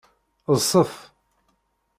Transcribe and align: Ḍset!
Ḍset! 0.55 0.93